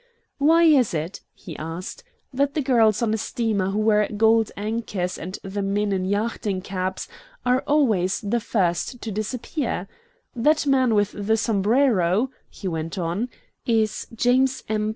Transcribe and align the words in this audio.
Why 0.39 0.63
is 0.63 0.95
it," 0.95 1.21
he 1.31 1.55
asked, 1.57 2.03
"that 2.33 2.55
the 2.55 2.61
girls 2.63 3.03
on 3.03 3.13
a 3.13 3.17
steamer 3.19 3.69
who 3.69 3.77
wear 3.77 4.07
gold 4.07 4.51
anchors 4.57 5.15
and 5.15 5.37
the 5.43 5.61
men 5.61 5.91
in 5.91 6.05
yachting 6.05 6.61
caps 6.61 7.07
are 7.45 7.61
always 7.67 8.19
the 8.21 8.39
first 8.39 8.99
to 9.03 9.11
disappear? 9.11 9.87
That 10.35 10.65
man 10.65 10.95
with 10.95 11.11
the 11.11 11.37
sombrero," 11.37 12.31
he 12.49 12.67
went 12.67 12.97
on, 12.97 13.29
"is 13.67 14.07
James 14.15 14.63
M. 14.67 14.89